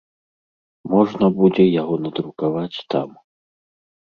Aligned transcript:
Можна 0.93 1.25
будзе 1.41 1.63
яго 1.81 1.95
надрукаваць 2.07 2.83
там. 2.97 3.09